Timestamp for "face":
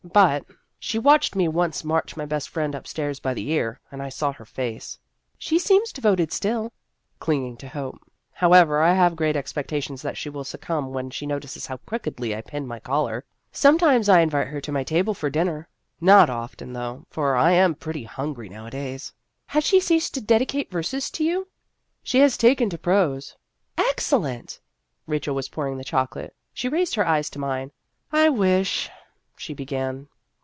4.45-4.97